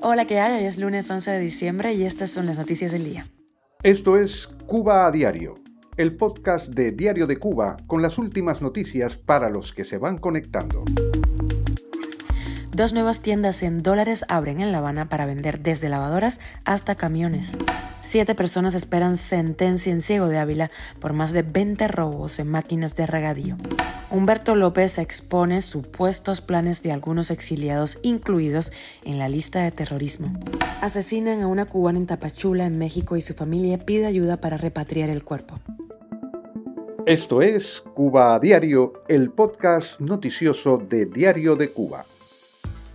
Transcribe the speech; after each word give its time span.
Hola, 0.00 0.24
¿qué 0.24 0.40
hay? 0.40 0.62
Hoy 0.62 0.64
es 0.64 0.78
lunes 0.78 1.10
11 1.10 1.30
de 1.30 1.38
diciembre 1.38 1.92
y 1.92 2.04
estas 2.04 2.30
son 2.30 2.46
las 2.46 2.58
noticias 2.58 2.90
del 2.90 3.04
día. 3.04 3.26
Esto 3.82 4.16
es 4.16 4.48
Cuba 4.64 5.06
a 5.06 5.10
Diario, 5.10 5.56
el 5.98 6.16
podcast 6.16 6.68
de 6.68 6.90
Diario 6.90 7.26
de 7.26 7.36
Cuba 7.36 7.76
con 7.86 8.00
las 8.00 8.16
últimas 8.16 8.62
noticias 8.62 9.18
para 9.18 9.50
los 9.50 9.74
que 9.74 9.84
se 9.84 9.98
van 9.98 10.16
conectando. 10.16 10.84
Dos 12.72 12.94
nuevas 12.94 13.20
tiendas 13.20 13.62
en 13.62 13.82
dólares 13.82 14.24
abren 14.28 14.62
en 14.62 14.72
La 14.72 14.78
Habana 14.78 15.10
para 15.10 15.26
vender 15.26 15.60
desde 15.60 15.90
lavadoras 15.90 16.40
hasta 16.64 16.94
camiones. 16.94 17.52
Siete 18.12 18.34
personas 18.34 18.74
esperan 18.74 19.16
sentencia 19.16 19.90
en 19.90 20.02
Ciego 20.02 20.28
de 20.28 20.36
Ávila 20.36 20.70
por 21.00 21.14
más 21.14 21.32
de 21.32 21.40
20 21.40 21.88
robos 21.88 22.38
en 22.40 22.46
máquinas 22.46 22.94
de 22.94 23.06
regadío. 23.06 23.56
Humberto 24.10 24.54
López 24.54 24.98
expone 24.98 25.62
supuestos 25.62 26.42
planes 26.42 26.82
de 26.82 26.92
algunos 26.92 27.30
exiliados 27.30 27.98
incluidos 28.02 28.70
en 29.02 29.18
la 29.18 29.30
lista 29.30 29.62
de 29.62 29.70
terrorismo. 29.70 30.38
Asesinan 30.82 31.40
a 31.40 31.46
una 31.46 31.64
cubana 31.64 32.00
en 32.00 32.06
Tapachula, 32.06 32.66
en 32.66 32.76
México, 32.76 33.16
y 33.16 33.22
su 33.22 33.32
familia 33.32 33.78
pide 33.78 34.04
ayuda 34.04 34.42
para 34.42 34.58
repatriar 34.58 35.08
el 35.08 35.24
cuerpo. 35.24 35.58
Esto 37.06 37.40
es 37.40 37.82
Cuba 37.94 38.34
a 38.34 38.38
Diario, 38.38 38.92
el 39.08 39.30
podcast 39.30 39.98
noticioso 40.00 40.76
de 40.76 41.06
Diario 41.06 41.56
de 41.56 41.72
Cuba. 41.72 42.04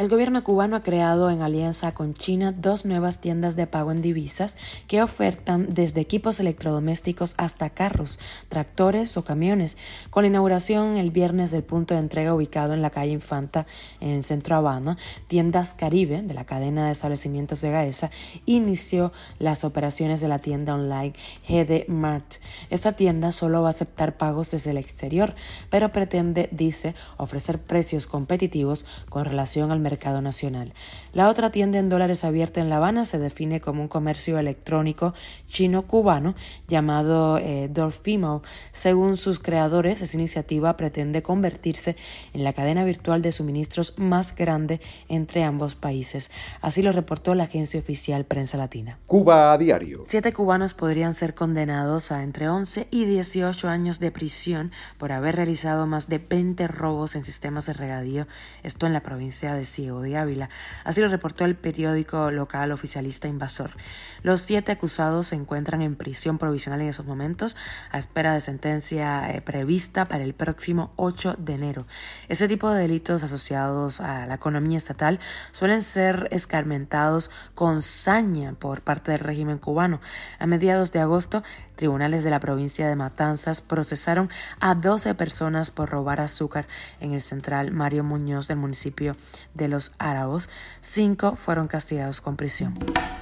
El 0.00 0.08
gobierno 0.08 0.42
cubano 0.42 0.76
ha 0.76 0.82
creado 0.82 1.28
en 1.28 1.42
alianza 1.42 1.92
con 1.92 2.14
China 2.14 2.52
dos 2.56 2.86
nuevas 2.86 3.20
tiendas 3.20 3.54
de 3.54 3.66
pago 3.66 3.92
en 3.92 4.00
divisas 4.00 4.56
que 4.88 5.02
ofertan 5.02 5.74
desde 5.74 6.00
equipos 6.00 6.40
electrodomésticos 6.40 7.34
hasta 7.36 7.68
carros, 7.68 8.18
tractores 8.48 9.18
o 9.18 9.24
camiones. 9.24 9.76
Con 10.08 10.22
la 10.22 10.28
inauguración 10.28 10.96
el 10.96 11.10
viernes 11.10 11.50
del 11.50 11.64
punto 11.64 11.92
de 11.92 12.00
entrega 12.00 12.34
ubicado 12.34 12.72
en 12.72 12.80
la 12.80 12.88
calle 12.88 13.12
Infanta 13.12 13.66
en 14.00 14.22
Centro 14.22 14.56
Habana, 14.56 14.96
Tiendas 15.28 15.74
Caribe 15.74 16.22
de 16.22 16.32
la 16.32 16.46
cadena 16.46 16.86
de 16.86 16.92
establecimientos 16.92 17.60
de 17.60 17.70
Gaesa 17.70 18.10
inició 18.46 19.12
las 19.38 19.64
operaciones 19.64 20.22
de 20.22 20.28
la 20.28 20.38
tienda 20.38 20.76
online 20.76 21.12
GD 21.46 21.88
Mart. 21.88 22.36
Esta 22.70 22.92
tienda 22.92 23.32
solo 23.32 23.60
va 23.60 23.68
a 23.68 23.72
aceptar 23.72 24.16
pagos 24.16 24.50
desde 24.50 24.70
el 24.70 24.78
exterior, 24.78 25.34
pero 25.68 25.92
pretende, 25.92 26.48
dice, 26.52 26.94
ofrecer 27.18 27.60
precios 27.60 28.06
competitivos 28.06 28.86
con 29.10 29.26
relación 29.26 29.70
al 29.70 29.80
mercado 29.80 29.89
mercado 29.90 30.22
nacional. 30.22 30.72
La 31.12 31.28
otra 31.28 31.50
tienda 31.50 31.78
en 31.78 31.88
dólares 31.88 32.22
abierta 32.24 32.60
en 32.60 32.70
La 32.70 32.76
Habana 32.76 33.04
se 33.04 33.18
define 33.18 33.60
como 33.60 33.82
un 33.82 33.88
comercio 33.88 34.38
electrónico 34.38 35.14
chino-cubano 35.48 36.36
llamado 36.68 37.38
eh, 37.38 37.68
Dorfimo. 37.68 38.42
Según 38.72 39.16
sus 39.16 39.40
creadores, 39.40 40.00
esa 40.00 40.16
iniciativa 40.16 40.76
pretende 40.76 41.22
convertirse 41.22 41.96
en 42.34 42.44
la 42.44 42.52
cadena 42.52 42.84
virtual 42.84 43.20
de 43.20 43.32
suministros 43.32 43.98
más 43.98 44.34
grande 44.36 44.80
entre 45.08 45.42
ambos 45.42 45.74
países. 45.74 46.30
Así 46.60 46.82
lo 46.82 46.92
reportó 46.92 47.34
la 47.34 47.44
agencia 47.44 47.80
oficial 47.80 48.24
Prensa 48.24 48.56
Latina. 48.56 48.98
Cuba 49.06 49.52
a 49.52 49.58
diario. 49.58 50.04
Siete 50.06 50.32
cubanos 50.32 50.74
podrían 50.74 51.14
ser 51.14 51.34
condenados 51.34 52.12
a 52.12 52.22
entre 52.22 52.48
11 52.48 52.86
y 52.92 53.06
18 53.06 53.68
años 53.68 53.98
de 53.98 54.12
prisión 54.12 54.70
por 54.98 55.10
haber 55.10 55.34
realizado 55.34 55.86
más 55.86 56.08
de 56.08 56.18
20 56.18 56.68
robos 56.68 57.16
en 57.16 57.24
sistemas 57.24 57.66
de 57.66 57.72
regadío, 57.72 58.28
esto 58.62 58.86
en 58.86 58.92
la 58.92 59.00
provincia 59.00 59.54
de 59.54 59.64
de 59.80 60.16
Ávila. 60.16 60.50
Así 60.84 61.00
lo 61.00 61.08
reportó 61.08 61.44
el 61.44 61.56
periódico 61.56 62.30
local 62.30 62.70
oficialista 62.70 63.28
Invasor. 63.28 63.70
Los 64.22 64.42
siete 64.42 64.72
acusados 64.72 65.28
se 65.28 65.36
encuentran 65.36 65.80
en 65.80 65.96
prisión 65.96 66.36
provisional 66.36 66.82
en 66.82 66.88
esos 66.88 67.06
momentos 67.06 67.56
a 67.90 67.98
espera 67.98 68.34
de 68.34 68.40
sentencia 68.40 69.30
eh, 69.30 69.40
prevista 69.40 70.04
para 70.04 70.22
el 70.22 70.34
próximo 70.34 70.92
8 70.96 71.36
de 71.38 71.54
enero. 71.54 71.86
Ese 72.28 72.46
tipo 72.46 72.70
de 72.70 72.82
delitos 72.82 73.22
asociados 73.22 74.00
a 74.00 74.26
la 74.26 74.34
economía 74.34 74.76
estatal 74.76 75.18
suelen 75.52 75.82
ser 75.82 76.28
escarmentados 76.30 77.30
con 77.54 77.80
saña 77.80 78.52
por 78.52 78.82
parte 78.82 79.12
del 79.12 79.20
régimen 79.20 79.58
cubano. 79.58 80.00
A 80.38 80.46
mediados 80.46 80.92
de 80.92 81.00
agosto, 81.00 81.42
tribunales 81.80 82.24
de 82.24 82.30
la 82.30 82.40
provincia 82.40 82.86
de 82.86 82.94
Matanzas 82.94 83.62
procesaron 83.62 84.28
a 84.60 84.74
12 84.74 85.14
personas 85.14 85.70
por 85.70 85.88
robar 85.88 86.20
azúcar 86.20 86.68
en 87.00 87.14
el 87.14 87.22
central 87.22 87.70
Mario 87.72 88.04
Muñoz 88.04 88.48
del 88.48 88.58
municipio 88.58 89.16
de 89.54 89.68
Los 89.70 89.92
Árabos. 89.98 90.48
Cinco 90.80 91.36
fueron 91.36 91.68
castigados 91.68 92.20
con 92.20 92.36
prisión. 92.36 92.74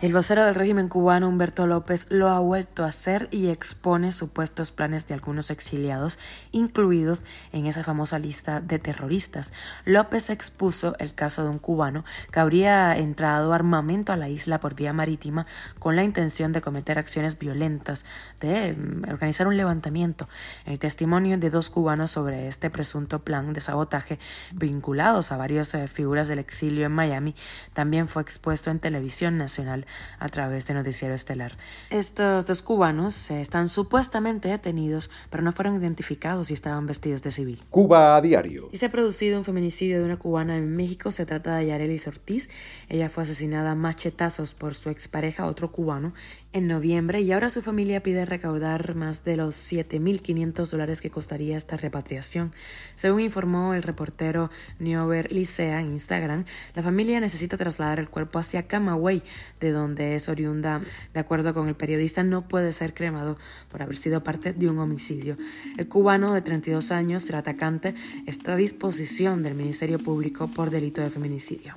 El 0.00 0.12
vocero 0.12 0.44
del 0.44 0.54
régimen 0.54 0.88
cubano, 0.88 1.28
Humberto 1.28 1.66
López, 1.66 2.06
lo 2.10 2.28
ha 2.28 2.38
vuelto 2.38 2.84
a 2.84 2.88
hacer 2.88 3.28
y 3.30 3.48
expone 3.48 4.12
supuestos 4.12 4.70
planes 4.70 5.08
de 5.08 5.14
algunos 5.14 5.50
exiliados, 5.50 6.18
incluidos 6.52 7.24
en 7.52 7.66
esa 7.66 7.82
famosa 7.82 8.18
lista 8.18 8.60
de 8.60 8.78
terroristas. 8.78 9.52
López 9.86 10.28
expuso 10.28 10.94
el 10.98 11.14
caso 11.14 11.42
de 11.44 11.48
un 11.48 11.58
cubano 11.58 12.04
que 12.30 12.40
habría 12.40 12.96
entrado 12.98 13.52
armamento 13.54 14.12
a 14.12 14.16
la 14.16 14.28
isla 14.28 14.58
por 14.58 14.74
vía 14.74 14.92
marítima 14.92 15.46
con 15.78 15.96
la 15.96 16.04
intención 16.04 16.52
de 16.52 16.60
cometer 16.60 16.98
acciones 16.98 17.38
violentas 17.38 18.04
de 18.40 18.74
mm, 18.74 19.10
organizar 19.10 19.46
un 19.46 19.56
levantamiento. 19.56 20.28
El 20.66 20.78
testimonio 20.78 21.38
de 21.38 21.48
dos 21.48 21.70
cubanos 21.70 22.10
sobre 22.10 22.48
este 22.48 22.68
presunto 22.68 23.20
plan 23.20 23.52
de 23.52 23.60
sabotaje 23.60 24.18
vinculados 24.52 25.32
a 25.32 25.36
varias 25.36 25.74
eh, 25.74 25.88
del 26.28 26.38
exilio 26.38 26.86
en 26.86 26.92
Miami 26.92 27.34
también 27.72 28.08
fue 28.08 28.22
expuesto 28.22 28.70
en 28.70 28.78
televisión 28.78 29.38
nacional 29.38 29.86
a 30.18 30.28
través 30.28 30.66
de 30.66 30.74
Noticiero 30.74 31.14
Estelar. 31.14 31.56
Estos 31.90 32.46
dos 32.46 32.62
cubanos 32.62 33.30
eh, 33.30 33.40
están 33.40 33.68
supuestamente 33.68 34.48
detenidos, 34.48 35.10
pero 35.30 35.42
no 35.42 35.52
fueron 35.52 35.76
identificados 35.76 36.50
y 36.50 36.54
estaban 36.54 36.86
vestidos 36.86 37.22
de 37.22 37.30
civil. 37.30 37.62
Cuba 37.70 38.16
a 38.16 38.20
diario. 38.20 38.68
Y 38.72 38.78
se 38.78 38.86
ha 38.86 38.90
producido 38.90 39.38
un 39.38 39.44
feminicidio 39.44 39.98
de 39.98 40.04
una 40.04 40.18
cubana 40.18 40.56
en 40.56 40.76
México. 40.76 41.10
Se 41.10 41.26
trata 41.26 41.56
de 41.56 41.66
Yarelis 41.66 42.06
Ortiz. 42.06 42.50
Ella 42.88 43.08
fue 43.08 43.24
asesinada 43.24 43.72
a 43.72 43.74
machetazos 43.74 44.54
por 44.54 44.74
su 44.74 44.90
expareja, 44.90 45.46
otro 45.46 45.72
cubano, 45.72 46.14
en 46.54 46.68
noviembre 46.68 47.20
y 47.20 47.32
ahora 47.32 47.48
su 47.48 47.62
familia 47.62 48.00
pide 48.00 48.24
recaudar 48.24 48.94
más 48.94 49.24
de 49.24 49.36
los 49.36 49.56
7.500 49.56 50.70
dólares 50.70 51.02
que 51.02 51.10
costaría 51.10 51.56
esta 51.56 51.76
repatriación. 51.76 52.52
Según 52.94 53.22
informó 53.22 53.74
el 53.74 53.82
reportero 53.82 54.50
Niober 54.78 55.32
Licea 55.32 55.80
en 55.80 55.88
Instagram, 55.88 56.44
la 56.76 56.84
familia 56.84 57.18
necesita 57.18 57.56
trasladar 57.56 57.98
el 57.98 58.08
cuerpo 58.08 58.38
hacia 58.38 58.68
Camagüey, 58.68 59.22
de 59.58 59.72
donde 59.72 60.14
es 60.14 60.28
oriunda. 60.28 60.80
De 61.12 61.18
acuerdo 61.18 61.54
con 61.54 61.66
el 61.66 61.74
periodista, 61.74 62.22
no 62.22 62.46
puede 62.46 62.72
ser 62.72 62.94
cremado 62.94 63.36
por 63.68 63.82
haber 63.82 63.96
sido 63.96 64.22
parte 64.22 64.52
de 64.52 64.68
un 64.68 64.78
homicidio. 64.78 65.36
El 65.76 65.88
cubano 65.88 66.34
de 66.34 66.42
32 66.42 66.92
años, 66.92 67.28
el 67.30 67.34
atacante, 67.34 67.96
está 68.28 68.52
a 68.52 68.56
disposición 68.56 69.42
del 69.42 69.56
Ministerio 69.56 69.98
Público 69.98 70.46
por 70.46 70.70
delito 70.70 71.00
de 71.00 71.10
feminicidio. 71.10 71.74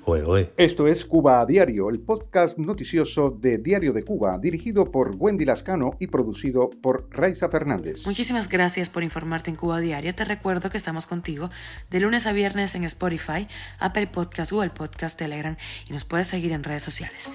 Esto 0.55 0.87
es 0.87 1.03
Cuba 1.03 1.41
a 1.41 1.47
Diario, 1.47 1.89
el 1.89 1.99
podcast 1.99 2.59
noticioso 2.59 3.31
de 3.31 3.57
Diario 3.57 3.91
de 3.91 4.03
Cuba, 4.03 4.37
dirigido 4.67 4.91
por 4.91 5.15
Wendy 5.17 5.45
Lascano 5.45 5.95
y 5.99 6.07
producido 6.07 6.69
por 6.81 7.07
Raiza 7.09 7.47
Fernández. 7.47 8.05
Muchísimas 8.05 8.49
gracias 8.49 8.89
por 8.89 9.01
informarte 9.03 9.49
en 9.49 9.55
Cuba 9.55 9.79
Diario. 9.79 10.13
Te 10.13 10.25
recuerdo 10.25 10.69
que 10.69 10.77
estamos 10.77 11.07
contigo 11.07 11.49
de 11.89 12.01
lunes 12.01 12.27
a 12.27 12.33
viernes 12.33 12.75
en 12.75 12.83
Spotify, 12.83 13.47
Apple 13.79 14.07
Podcast, 14.07 14.51
Google 14.51 14.71
Podcast, 14.71 15.17
Telegram 15.17 15.55
y 15.87 15.93
nos 15.93 16.03
puedes 16.03 16.27
seguir 16.27 16.51
en 16.51 16.63
redes 16.63 16.83
sociales. 16.83 17.31